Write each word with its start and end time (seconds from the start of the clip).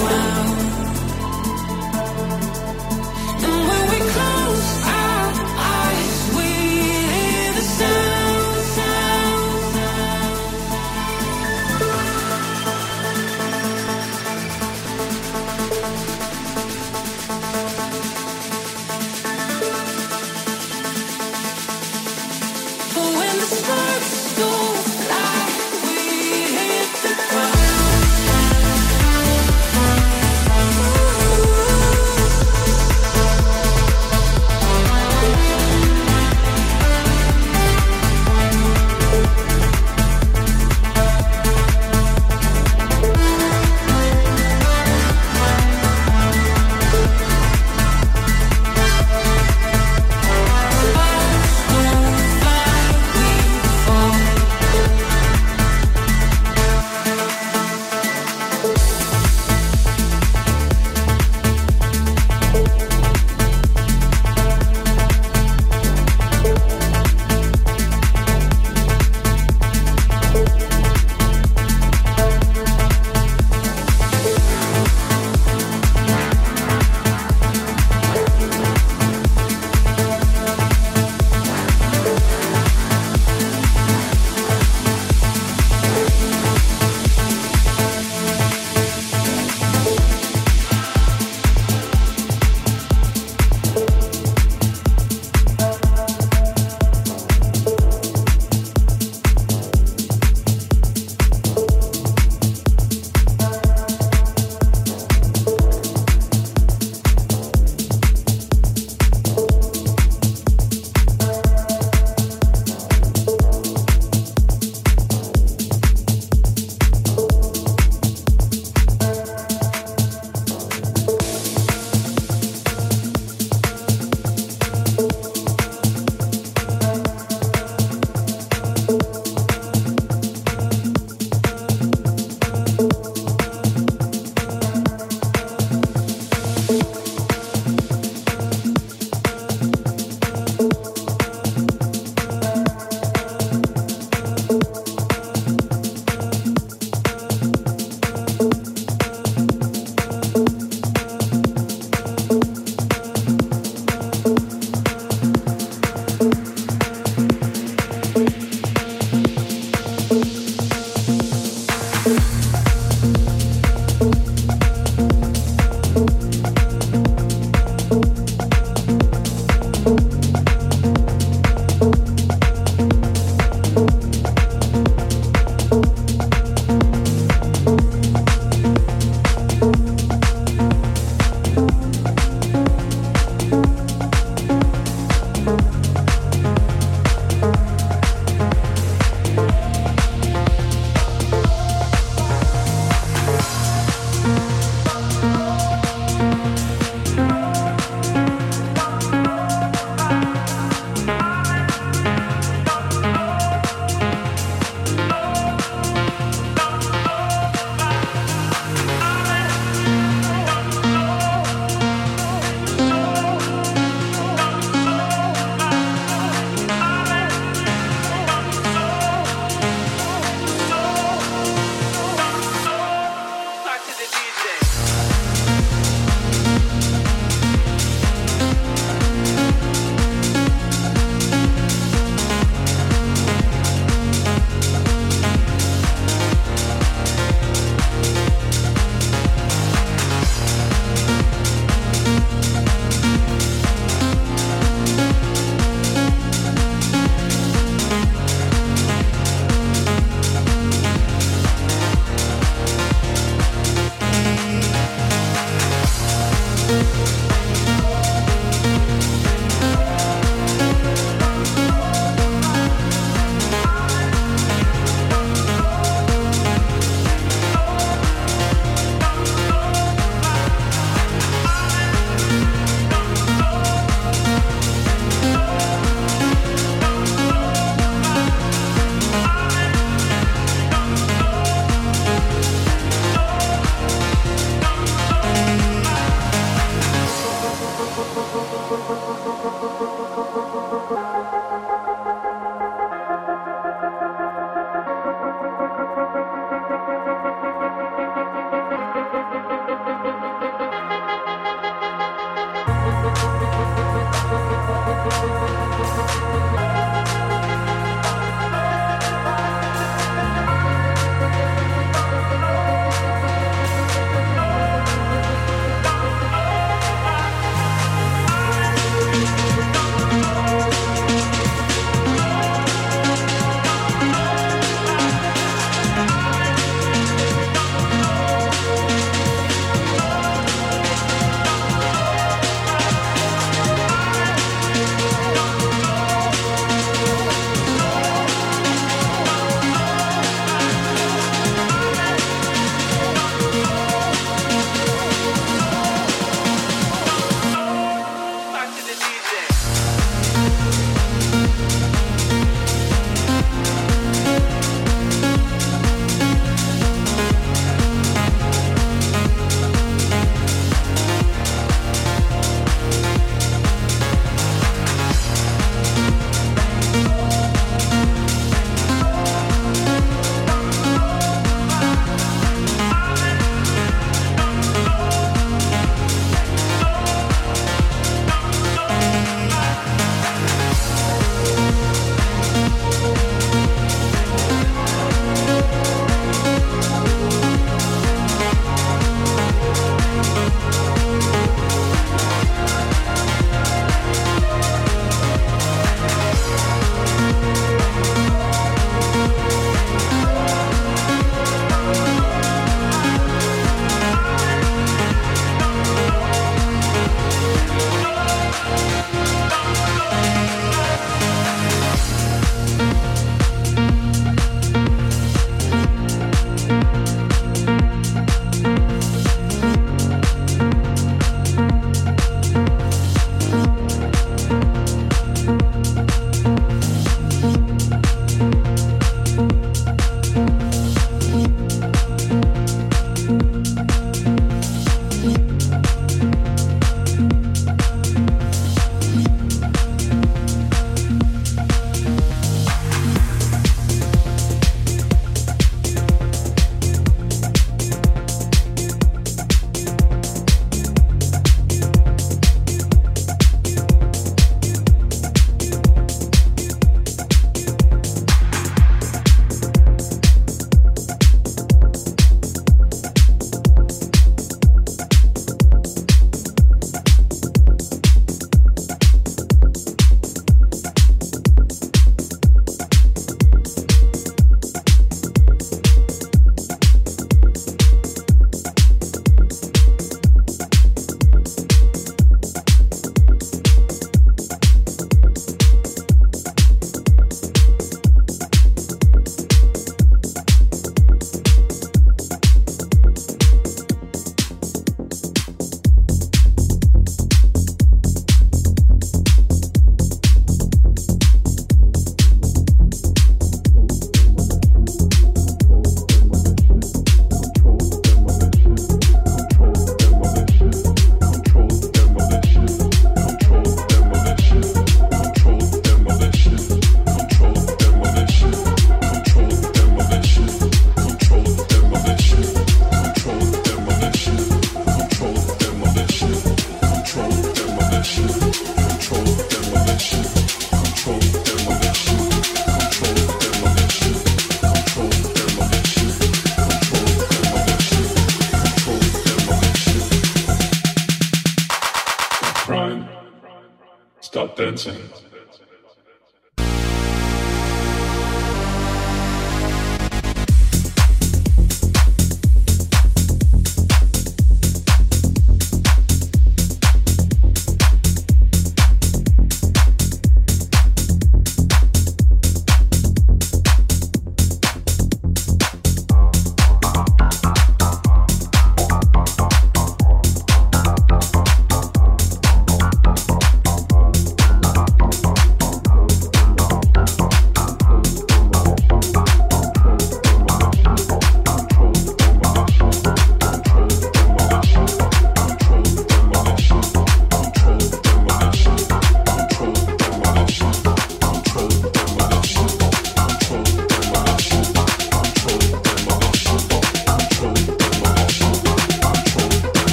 sparks 0.00 0.29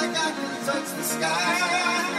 like 0.00 0.16
I 0.16 0.30
can 0.30 0.64
touch 0.64 0.88
the 0.96 1.02
sky. 1.02 2.17